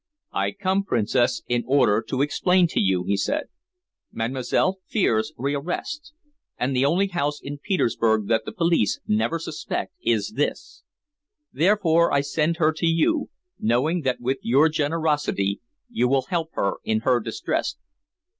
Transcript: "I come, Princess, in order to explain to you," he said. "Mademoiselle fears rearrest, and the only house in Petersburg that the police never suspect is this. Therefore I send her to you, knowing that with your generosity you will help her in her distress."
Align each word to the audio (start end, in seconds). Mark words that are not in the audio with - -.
"I 0.33 0.53
come, 0.53 0.83
Princess, 0.83 1.43
in 1.47 1.63
order 1.67 2.03
to 2.09 2.23
explain 2.23 2.65
to 2.69 2.79
you," 2.79 3.03
he 3.03 3.15
said. 3.15 3.49
"Mademoiselle 4.11 4.79
fears 4.87 5.31
rearrest, 5.37 6.13
and 6.57 6.75
the 6.75 6.83
only 6.85 7.09
house 7.09 7.39
in 7.39 7.59
Petersburg 7.59 8.25
that 8.25 8.43
the 8.43 8.51
police 8.51 8.99
never 9.05 9.37
suspect 9.37 9.93
is 10.03 10.31
this. 10.31 10.81
Therefore 11.53 12.11
I 12.11 12.21
send 12.21 12.57
her 12.57 12.71
to 12.77 12.87
you, 12.87 13.29
knowing 13.59 14.01
that 14.01 14.19
with 14.19 14.39
your 14.41 14.69
generosity 14.69 15.61
you 15.87 16.07
will 16.07 16.23
help 16.29 16.49
her 16.53 16.77
in 16.83 17.01
her 17.01 17.19
distress." 17.19 17.75